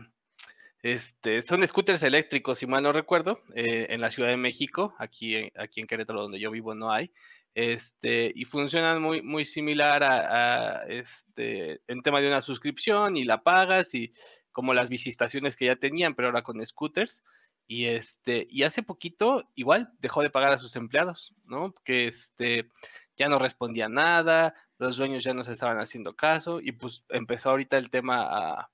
[0.81, 5.51] este, son scooters eléctricos, si mal no recuerdo, eh, en la Ciudad de México, aquí,
[5.55, 7.11] aquí en Querétaro, donde yo vivo, no hay,
[7.53, 13.43] este, y funcionan muy, muy similar a, este, en tema de una suscripción y la
[13.43, 14.11] pagas y
[14.51, 17.23] como las visitaciones que ya tenían, pero ahora con scooters.
[17.67, 21.73] Y este, y hace poquito igual dejó de pagar a sus empleados, ¿no?
[21.85, 22.69] Que este
[23.15, 27.51] ya no respondía nada, los dueños ya no se estaban haciendo caso, y pues empezó
[27.51, 28.71] ahorita el tema a,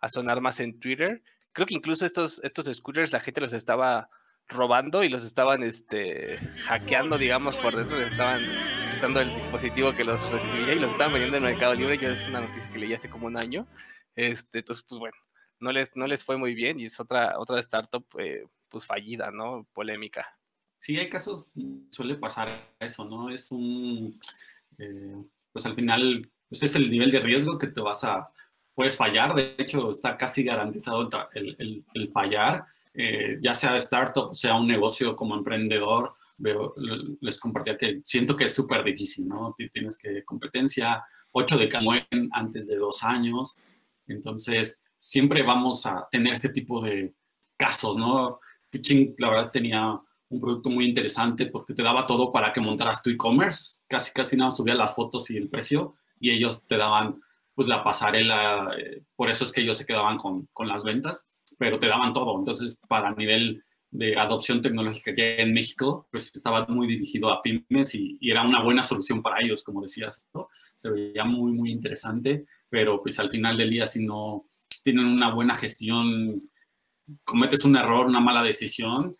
[0.00, 1.22] a sonar más en Twitter.
[1.52, 4.10] Creo que incluso estos, estos scooters la gente los estaba
[4.48, 8.42] robando y los estaban este, hackeando, digamos, por dentro, les estaban
[8.94, 11.98] quitando el dispositivo que los recibía y los estaban vendiendo en Mercado Libre.
[11.98, 13.66] Yo es una noticia que leí hace como un año.
[14.14, 15.16] Este, entonces, pues bueno,
[15.60, 19.30] no les, no les fue muy bien y es otra, otra startup eh, pues fallida,
[19.30, 19.66] ¿no?
[19.72, 20.26] Polémica.
[20.76, 21.50] Sí, hay casos,
[21.90, 23.30] suele pasar eso, ¿no?
[23.30, 24.20] Es un,
[24.78, 25.16] eh,
[25.52, 28.28] pues al final, pues es el nivel de riesgo que te vas a,
[28.74, 34.34] puedes fallar, de hecho está casi garantizado el, el, el fallar, eh, ya sea startup,
[34.34, 36.74] sea un negocio como emprendedor, veo,
[37.20, 39.54] les compartía que siento que es súper difícil, ¿no?
[39.72, 41.84] Tienes que competencia, 8 de cada
[42.32, 43.56] antes de dos años,
[44.06, 47.14] entonces siempre vamos a tener este tipo de
[47.56, 48.40] casos, ¿no?
[48.70, 53.02] Pitching, la verdad, tenía un producto muy interesante porque te daba todo para que montaras
[53.02, 57.20] tu e-commerce, casi casi nada, subía las fotos y el precio y ellos te daban
[57.54, 61.28] pues la pasarela, eh, por eso es que ellos se quedaban con, con, las ventas,
[61.58, 66.66] pero te daban todo, entonces para nivel de adopción tecnológica que en México, pues estaba
[66.66, 70.48] muy dirigido a pymes y, y era una buena solución para ellos, como decías, ¿no?
[70.74, 74.48] se veía muy, muy interesante, pero pues al final del día si no
[74.82, 76.50] tienen una buena gestión,
[77.24, 79.16] cometes un error, una mala decisión,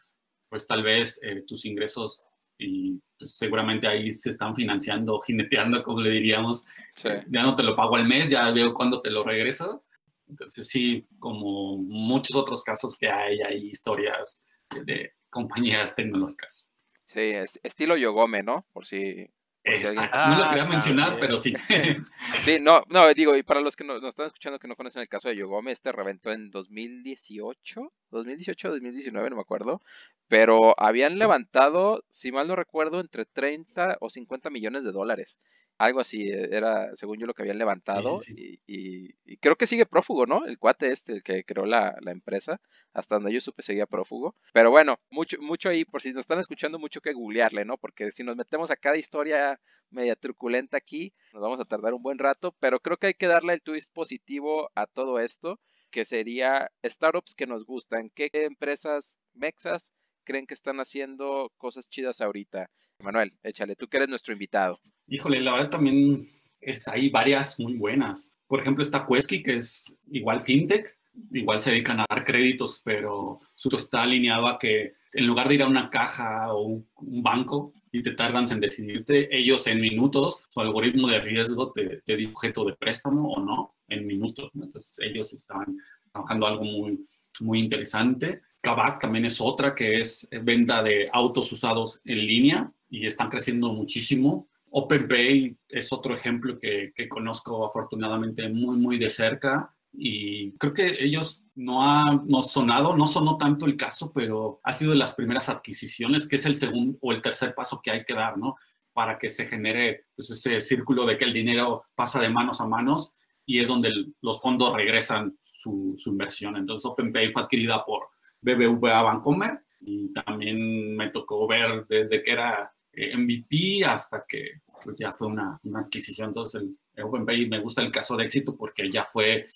[0.48, 2.26] pues tal vez eh, tus ingresos
[2.58, 6.64] y pues, seguramente ahí se están financiando, jineteando, como le diríamos.
[6.96, 7.08] Sí.
[7.28, 9.83] Ya no te lo pago al mes, ya veo cuándo te lo regreso.
[10.28, 16.70] Entonces sí, como muchos otros casos que hay, hay historias de, de compañías tecnológicas.
[17.06, 18.66] Sí, es, estilo Yogome, ¿no?
[18.72, 19.26] Por si...
[19.62, 20.10] Por si alguien...
[20.12, 21.20] ah, no lo quería mencionar, bien.
[21.20, 21.54] pero sí.
[22.44, 25.02] sí, no, no, digo, y para los que nos, nos, están escuchando que no conocen
[25.02, 29.80] el caso de Yogome, este reventó en 2018, 2018, 2019, no me acuerdo,
[30.28, 35.38] pero habían levantado, si mal no recuerdo, entre 30 o 50 millones de dólares.
[35.76, 38.20] Algo así era, según yo, lo que habían levantado.
[38.22, 38.60] Sí, sí, sí.
[38.66, 40.46] Y, y, y, creo que sigue prófugo, ¿no?
[40.46, 42.60] El cuate este, el que creó la, la, empresa.
[42.92, 44.36] Hasta donde yo supe seguía prófugo.
[44.52, 47.76] Pero bueno, mucho, mucho ahí, por si nos están escuchando, mucho que googlearle, ¿no?
[47.76, 49.60] Porque si nos metemos a cada historia
[49.90, 52.54] media truculenta aquí, nos vamos a tardar un buen rato.
[52.60, 55.58] Pero creo que hay que darle el twist positivo a todo esto,
[55.90, 58.10] que sería startups que nos gustan.
[58.10, 62.70] ¿Qué empresas mexas creen que están haciendo cosas chidas ahorita?
[63.00, 64.80] Manuel, échale, tú que eres nuestro invitado.
[65.06, 66.28] Híjole, la verdad también
[66.60, 68.30] es, hay varias muy buenas.
[68.46, 70.96] Por ejemplo, está Quesky, que es igual fintech,
[71.32, 75.54] igual se dedican a dar créditos, pero su está alineado a que en lugar de
[75.54, 79.80] ir a una caja o un, un banco y te tardan en decidirte, ellos en
[79.80, 84.50] minutos, su algoritmo de riesgo te, te dice objeto de préstamo o no, en minutos.
[84.54, 85.76] Entonces ellos estaban
[86.10, 87.06] trabajando algo muy,
[87.40, 88.42] muy interesante.
[88.60, 93.72] Kavak también es otra que es venta de autos usados en línea y están creciendo
[93.72, 94.48] muchísimo.
[94.76, 100.96] OpenPay es otro ejemplo que, que, conozco afortunadamente muy, muy de cerca y creo que
[100.98, 105.14] ellos no han no sonado, no sonó tanto el caso, pero ha sido de las
[105.14, 108.56] primeras adquisiciones, que es el segundo o el tercer paso que hay que dar, ¿no?
[108.92, 112.66] Para que se genere pues, ese círculo de que el dinero pasa de manos a
[112.66, 113.14] manos
[113.46, 116.56] y es donde los fondos regresan su, su inversión.
[116.56, 118.08] Entonces OpenPay fue adquirida por
[118.40, 124.96] BBVA Bancomer y también me tocó ver desde que era eh, MVP hasta que pues,
[124.98, 126.28] ya fue una, una adquisición.
[126.28, 129.46] Entonces el, el, OpenPay me gusta el caso de éxito porque ya fue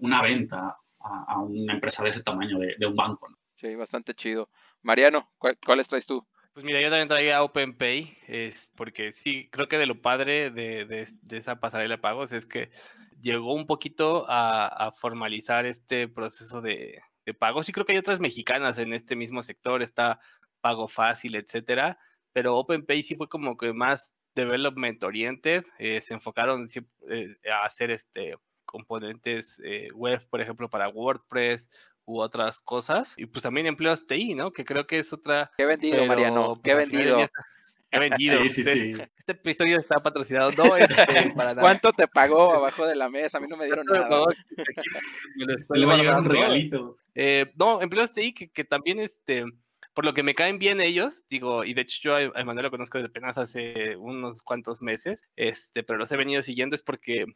[0.00, 3.28] una venta a, a una empresa de ese tamaño de, de un banco.
[3.28, 3.36] ¿no?
[3.56, 4.48] Sí, bastante chido.
[4.82, 6.26] Mariano, ¿cuál, ¿cuáles traes tú?
[6.52, 10.84] Pues mira, yo también traía OpenPay, es porque sí, creo que de lo padre de,
[10.84, 12.70] de, de esa pasarela de pagos es que
[13.20, 17.68] llegó un poquito a, a formalizar este proceso de, de pagos.
[17.68, 20.20] Y creo que hay otras mexicanas en este mismo sector, está
[20.60, 21.98] Pago Fácil, etcétera,
[22.32, 26.66] pero OpenPay sí fue como que más development oriented, eh, se enfocaron
[27.10, 31.68] eh, a hacer este componentes eh, web, por ejemplo, para WordPress
[32.06, 33.14] u otras cosas.
[33.16, 34.52] Y pues también empleos TI, ¿no?
[34.52, 35.50] Que creo que es otra...
[35.56, 37.18] Qué vendido, Mariano, qué pues, vendido.
[37.90, 38.42] Qué vendido.
[38.42, 39.02] Sí, sí, este, sí.
[39.16, 40.96] este episodio está patrocinado, no este,
[41.36, 41.62] para nada.
[41.62, 43.38] ¿Cuánto te pagó abajo de la mesa?
[43.38, 44.08] A mí no me dieron nada.
[44.08, 44.26] No,
[45.36, 46.96] me lo estoy Le va a llegar un regalito.
[47.14, 49.44] Eh, no, empleos TI que, que también, este,
[49.94, 52.70] por lo que me caen bien ellos, digo, y de hecho yo a Emanuel lo
[52.70, 57.26] conozco desde apenas hace unos cuantos meses, este, pero los he venido siguiendo es porque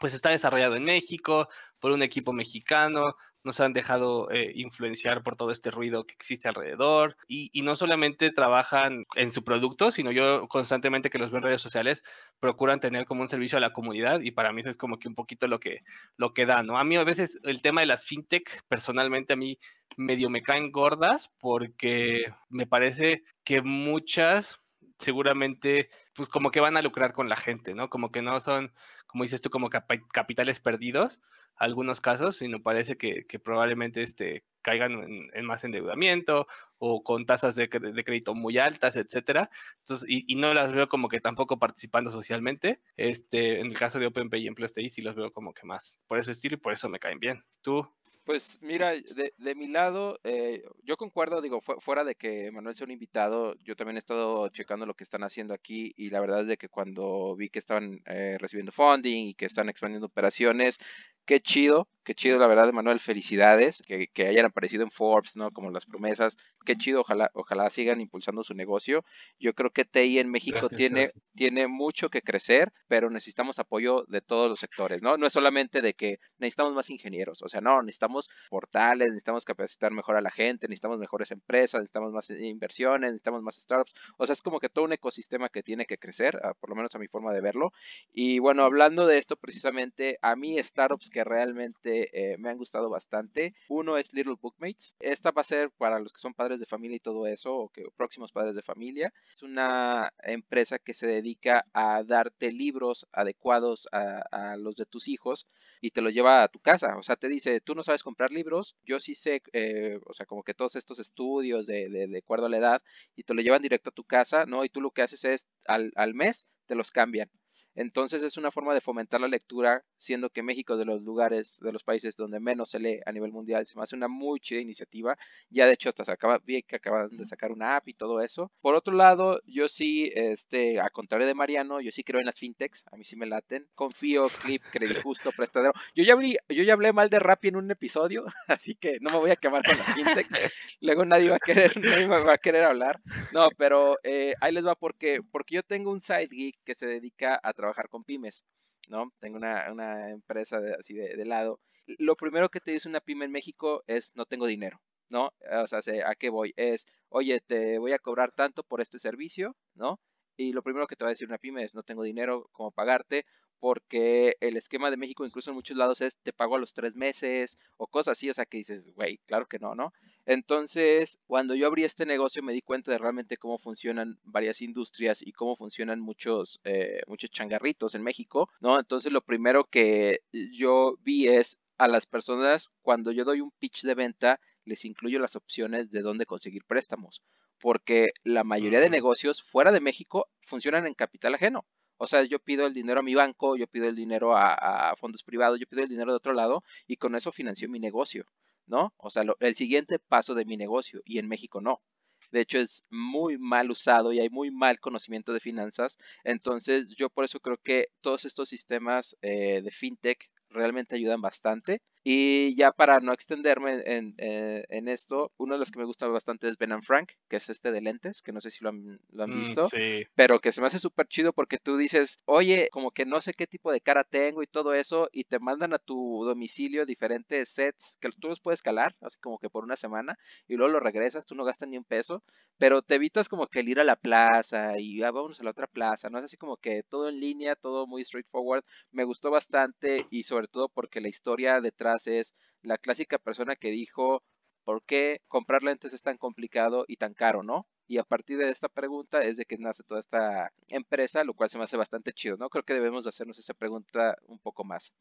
[0.00, 1.48] pues está desarrollado en México,
[1.78, 6.14] por un equipo mexicano, no se han dejado eh, influenciar por todo este ruido que
[6.14, 11.30] existe alrededor, y, y no solamente trabajan en su producto, sino yo constantemente que los
[11.30, 12.02] veo en redes sociales,
[12.40, 15.08] procuran tener como un servicio a la comunidad, y para mí eso es como que
[15.08, 15.80] un poquito lo que,
[16.16, 16.78] lo que da, ¿no?
[16.78, 19.58] A mí a veces el tema de las fintech, personalmente a mí
[19.96, 24.60] medio me caen gordas porque me parece que muchas
[24.98, 27.88] seguramente pues como que van a lucrar con la gente, ¿no?
[27.90, 28.72] Como que no son,
[29.06, 31.20] como dices tú, como capitales perdidos,
[31.56, 36.46] algunos casos, sino parece que, que probablemente este, caigan en, en más endeudamiento
[36.78, 39.50] o con tasas de, de crédito muy altas, etcétera.
[39.80, 42.80] Entonces, y, y no las veo como que tampoco participando socialmente.
[42.96, 45.98] Este, en el caso de OpenPay y Empleos TI sí los veo como que más
[46.06, 47.44] por ese estilo y por eso me caen bien.
[47.62, 47.86] ¿Tú?
[48.24, 52.74] Pues mira, de, de mi lado, eh, yo concuerdo, digo, fu- fuera de que Manuel
[52.74, 56.20] sea un invitado, yo también he estado checando lo que están haciendo aquí y la
[56.20, 60.06] verdad es de que cuando vi que estaban eh, recibiendo funding y que están expandiendo
[60.06, 60.78] operaciones,
[61.24, 65.50] qué chido, qué chido, la verdad, Manuel, felicidades, que, que hayan aparecido en Forbes, ¿no?
[65.50, 69.04] Como las promesas, qué chido, ojalá, ojalá sigan impulsando su negocio.
[69.38, 71.32] Yo creo que TI en México Gracias, tiene, gracias.
[71.34, 75.16] tiene mucho que crecer, pero necesitamos apoyo de todos los sectores, ¿no?
[75.16, 79.90] No es solamente de que necesitamos más ingenieros, o sea, no, necesitamos portales, necesitamos capacitar
[79.90, 84.34] mejor a la gente, necesitamos mejores empresas, necesitamos más inversiones, necesitamos más startups, o sea,
[84.34, 86.98] es como que todo un ecosistema que tiene que crecer, ah, por lo menos a
[86.98, 87.72] mi forma de verlo.
[88.12, 92.90] Y bueno, hablando de esto precisamente, a mí startups que realmente eh, me han gustado
[92.90, 96.66] bastante, uno es Little Bookmates, esta va a ser para los que son padres de
[96.66, 101.06] familia y todo eso, o que próximos padres de familia, es una empresa que se
[101.06, 105.46] dedica a darte libros adecuados a, los de tus hijos
[105.80, 106.96] y te lo lleva a tu casa.
[106.98, 110.26] O sea, te dice, tú no sabes comprar libros, yo sí sé, eh, o sea,
[110.26, 112.82] como que todos estos estudios de, de, de acuerdo a la edad
[113.14, 114.64] y te lo llevan directo a tu casa, ¿no?
[114.64, 117.30] Y tú lo que haces es, al mes, te los cambian.
[117.74, 121.58] Entonces es una forma de fomentar la lectura, siendo que México es de los lugares,
[121.60, 124.40] de los países donde menos se lee a nivel mundial, se me hace una muy
[124.40, 125.16] chida iniciativa.
[125.50, 128.20] Ya de hecho hasta se acaba, vi que acaban de sacar una app y todo
[128.20, 128.50] eso.
[128.60, 132.38] Por otro lado, yo sí, este, a contrario de Mariano, yo sí creo en las
[132.38, 133.66] fintechs, a mí sí me laten.
[133.74, 135.72] Confío, Clip, Credit Justo, Prestadero.
[135.94, 139.10] Yo ya hablé, yo ya hablé mal de Rappi en un episodio, así que no
[139.10, 140.34] me voy a quemar con las fintechs.
[140.80, 143.00] Luego nadie va a querer, nadie me va a querer hablar.
[143.32, 146.86] No, pero eh, ahí les va porque, porque yo tengo un side geek que se
[146.86, 148.44] dedica a trabajar con pymes,
[148.90, 149.10] ¿no?
[149.20, 151.60] Tengo una, empresa de- así de, lado.
[151.98, 155.32] Lo primero que te dice una pyme en México es no tengo dinero, ¿no?
[155.62, 156.52] O sea, se- ¿a qué voy?
[156.56, 159.98] Es, oye, te voy a cobrar tanto por este servicio, ¿no?
[160.36, 162.70] Y lo primero que te va a decir una pyme es no tengo dinero como
[162.72, 163.24] pagarte
[163.60, 166.96] porque el esquema de México incluso en muchos lados es te pago a los tres
[166.96, 169.92] meses o cosas así, o sea que dices, güey, claro que no, ¿no?
[170.26, 175.20] Entonces, cuando yo abrí este negocio me di cuenta de realmente cómo funcionan varias industrias
[175.22, 178.78] y cómo funcionan muchos, eh, muchos changarritos en México, ¿no?
[178.78, 183.82] Entonces, lo primero que yo vi es a las personas, cuando yo doy un pitch
[183.82, 187.22] de venta, les incluyo las opciones de dónde conseguir préstamos,
[187.60, 191.64] porque la mayoría de negocios fuera de México funcionan en capital ajeno.
[191.98, 195.22] O sea, yo pido el dinero a mi banco, yo pido el dinero a, fondos
[195.22, 198.24] privados, yo pido el dinero de otro lado y con eso financio mi negocio.
[198.66, 198.94] ¿no?
[198.96, 201.82] O sea, lo- el siguiente paso de mi negocio y en México no.
[202.30, 205.96] De hecho, es muy mal usado y hay muy mal conocimiento de finanzas.
[206.24, 211.82] Entonces, yo por eso creo que todos estos sistemas eh, de fintech realmente ayudan bastante.
[212.06, 216.06] Y ya para no extenderme en, eh, en esto, uno de los que me gusta
[216.06, 218.68] bastante es Ben and Frank, que es este de lentes, que no sé si lo
[218.70, 220.04] han, lo han Mm, visto sí.
[220.16, 223.32] pero que se me hace súper chido porque tú dices, oye, como que no sé
[223.34, 227.48] qué tipo de cara tengo y todo eso, y te mandan a tu domicilio diferentes
[227.48, 230.78] sets que tú los puedes calar, así como que por una semana, y luego lo
[230.80, 232.22] regresas, tú no gastas ni un peso,
[232.58, 235.50] pero te evitas como que el ir a la plaza y ah, vámonos a la
[235.50, 236.18] otra plaza, ¿no?
[236.18, 240.46] Es así como que todo en línea, todo muy straightforward, me gustó bastante y sobre
[240.48, 244.22] todo porque la historia detrás es la clásica persona que dijo,
[244.64, 247.66] ¿por qué comprar lentes es tan complicado y tan caro, no?
[247.86, 251.50] Y a partir de esta pregunta es de que nace toda esta empresa, lo cual
[251.50, 252.48] se me hace bastante chido, ¿no?
[252.48, 254.92] Creo que debemos de hacernos esa pregunta un poco más.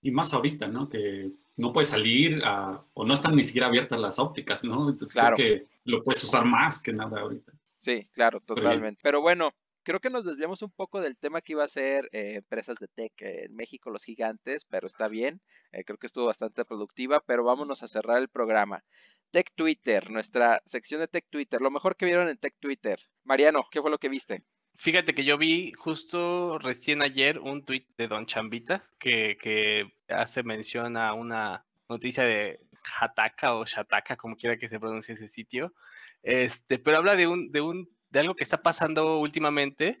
[0.00, 0.88] Y más ahorita, ¿no?
[0.88, 4.88] Que no puedes salir a- o no están ni siquiera abiertas las ópticas, ¿no?
[4.90, 5.36] Entonces Claro.
[5.36, 7.52] creo que lo puedes usar más que nada ahorita.
[7.80, 9.00] Sí, claro, totalmente.
[9.02, 9.52] Pero bueno,
[9.82, 12.88] creo que nos desviamos un poco del tema que iba a ser eh, empresas de
[12.88, 15.40] tech en México, los gigantes, pero está bien.
[15.72, 18.84] Eh, creo que estuvo bastante productiva, pero vámonos a cerrar el programa.
[19.30, 23.00] Tech Twitter, nuestra sección de Tech Twitter, lo mejor que vieron en Tech Twitter.
[23.24, 24.44] Mariano, ¿qué fue lo que viste?
[24.76, 30.42] Fíjate que yo vi justo recién ayer un tweet de Don Chambita que, que hace
[30.42, 32.60] mención a una noticia de
[32.98, 35.74] Hataka o Shataka, como quiera que se pronuncie ese sitio.
[36.22, 39.98] Este, pero habla de un, de un, de algo que está pasando últimamente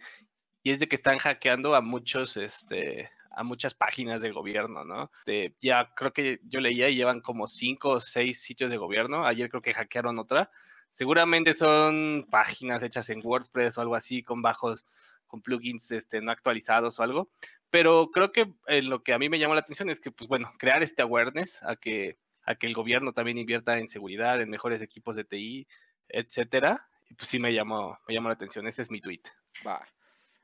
[0.62, 5.10] y es de que están hackeando a muchos, este, a muchas páginas de gobierno, ¿no?
[5.60, 9.26] ya creo que yo leía y llevan como cinco o seis sitios de gobierno.
[9.26, 10.50] Ayer creo que hackearon otra.
[10.90, 14.84] Seguramente son páginas hechas en WordPress o algo así con bajos,
[15.26, 17.30] con plugins este, no actualizados o algo.
[17.70, 20.28] Pero creo que eh, lo que a mí me llamó la atención es que, pues
[20.28, 24.50] bueno, crear este awareness a que, a que el gobierno también invierta en seguridad, en
[24.50, 25.66] mejores equipos de TI,
[26.08, 26.86] etcétera.
[27.12, 28.66] Y pues sí me llamó, me llamó la atención.
[28.66, 29.20] Ese es mi tweet.
[29.66, 29.86] Va.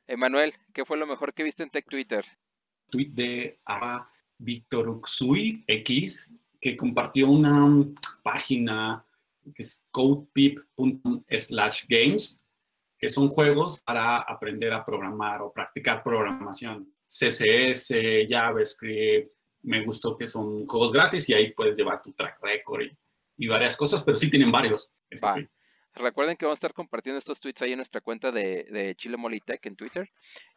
[0.06, 2.26] Emanuel, ¿qué fue lo mejor que viste en Tech Twitter?
[2.90, 4.06] Tweet de a
[4.36, 7.86] Víctor Uxui X, que compartió una
[8.22, 9.02] página
[9.54, 11.86] que es codepip.slash
[12.98, 16.92] que son juegos para aprender a programar o practicar programación.
[17.06, 17.94] CSS,
[18.28, 22.82] JavaScript, me gustó que son juegos gratis y ahí puedes llevar tu track record
[23.38, 24.92] y, varias cosas, pero sí tienen varios.
[25.98, 29.64] Recuerden que vamos a estar compartiendo estos tweets ahí en nuestra cuenta de, Chile Molitech
[29.66, 30.10] en Twitter.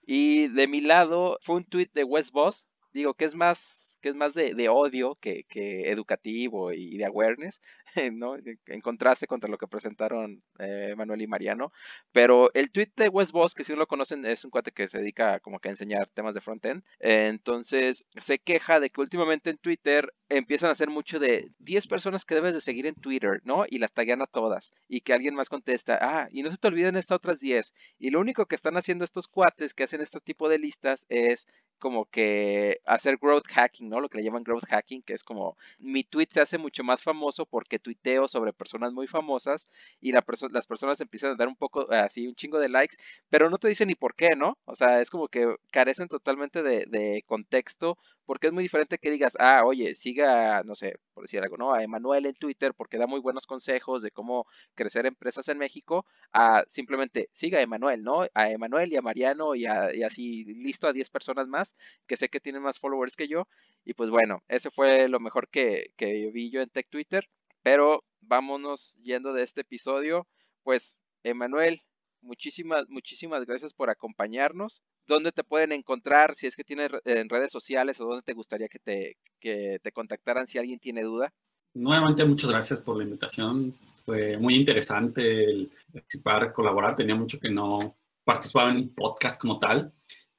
[0.06, 4.10] Y de mi lado fue un tweet de West Boss, digo que es más que
[4.10, 5.46] es más de, odio que,
[5.92, 7.62] educativo y de awareness,
[8.14, 8.36] ¿no?
[8.68, 11.72] En contraste contra lo que presentaron eh, Manuel y Mariano.
[12.12, 14.88] Pero el tweet de Wes Boss, que si no lo conocen, es un cuate que
[14.88, 16.84] se dedica como que a enseñar temas de frontend.
[17.00, 22.26] entonces, se queja de que últimamente en Twitter empiezan a hacer mucho de 10 personas
[22.26, 23.66] que debes de seguir en Twitter, ¿no?
[23.70, 24.74] Y las taguean a todas.
[24.88, 27.74] Y que alguien más contesta, ah, y no se te olviden estas otras 10.
[28.00, 31.48] Y lo único que están haciendo estos cuates que hacen este tipo de listas es
[31.82, 34.00] como que hacer growth hacking, ¿no?
[34.00, 37.02] Lo que le llaman growth hacking, que es como mi tweet se hace mucho más
[37.04, 39.66] famoso porque tuiteo sobre personas muy famosas
[40.00, 42.98] y las personas empiezan a dar un poco, así, un chingo de likes,
[43.30, 44.58] pero no te dicen ni por qué, ¿no?
[44.66, 49.12] O sea, es como que carecen totalmente de, de contexto porque es muy diferente que
[49.12, 51.74] digas, ah, oye, siga, no sé, por decir algo, ¿no?
[51.74, 56.06] A Emanuel en Twitter porque da muy buenos consejos de cómo crecer empresas en México,
[56.32, 58.26] a simplemente siga a Emanuel, ¿no?
[58.34, 61.71] A Emanuel y a Mariano y, así listo a 10 personas más
[62.08, 63.48] que sé que tienen más followers que yo.
[63.86, 67.28] Y pues bueno, ese fue lo mejor que, que vi yo en Tech Twitter.
[67.64, 70.28] Pero vámonos yendo de este episodio.
[70.64, 71.82] Pues, Emanuel,
[72.22, 74.82] muchísimas, muchísimas gracias por acompañarnos.
[75.08, 76.36] ¿Dónde te pueden encontrar?
[76.36, 79.92] Si es que tienes en redes sociales o dónde te gustaría que te, que te
[79.92, 81.34] contactaran si alguien tiene duda.
[81.74, 83.74] Nuevamente, muchas gracias por la invitación.
[84.06, 86.96] Fue muy interesante participar, colaborar.
[86.96, 89.92] Tenía mucho que no participaba en un podcast como tal.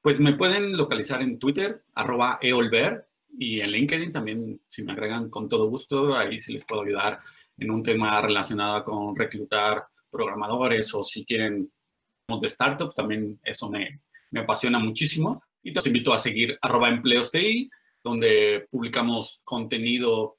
[0.03, 3.07] Pues me pueden localizar en Twitter, arroba eolver,
[3.39, 7.21] y en LinkedIn también, si me agregan con todo gusto, ahí sí les puedo ayudar
[7.57, 11.71] en un tema relacionado con reclutar programadores o si quieren
[12.27, 14.01] de startups, también eso me,
[14.31, 15.41] me apasiona muchísimo.
[15.61, 17.31] Y te invito a seguir arroba empleos
[18.03, 20.37] donde publicamos contenido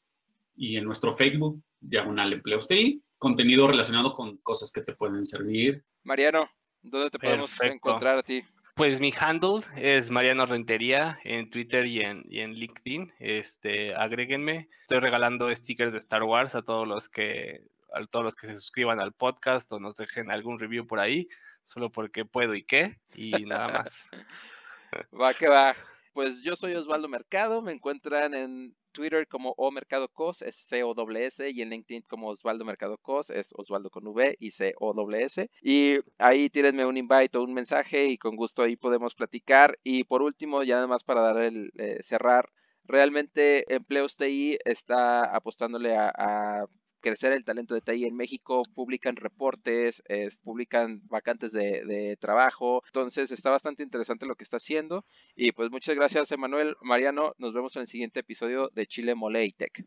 [0.56, 2.68] y en nuestro Facebook, diagonal empleos
[3.16, 5.82] contenido relacionado con cosas que te pueden servir.
[6.02, 6.50] Mariano,
[6.82, 8.44] ¿dónde te podemos encontrar a ti?
[8.74, 13.12] Pues mi handle es Mariano Rentería en Twitter y en, LinkedIn.
[13.20, 14.68] Este, agréguenme.
[14.80, 17.62] Estoy regalando stickers de Star Wars a todos los que
[17.92, 21.28] a todos los que se suscriban al podcast o nos dejen algún review por ahí,
[21.62, 24.10] solo porque puedo y qué, y nada más.
[25.22, 25.76] va que va.
[26.12, 31.50] Pues yo soy Osvaldo Mercado, me encuentran en Twitter como O Mercado Cos, es C-O-S,
[31.50, 35.50] y en LinkedIn como Osvaldo Mercado Cos, es Osvaldo con V y C-O-S.
[35.60, 39.78] Y ahí tírenme un invite o un mensaje y con gusto ahí podemos platicar.
[39.84, 42.48] Y por último, ya nada más para dar el eh, cerrar,
[42.84, 46.66] realmente Empleos TI está apostándole a
[47.04, 50.02] crecer el talento de TI en México, publican reportes,
[50.42, 55.04] publican vacantes de, trabajo, entonces está bastante interesante lo que está haciendo
[55.36, 59.52] y pues muchas gracias Emanuel, Mariano, nos vemos en el siguiente episodio de Chile Mole
[59.54, 59.84] Tech.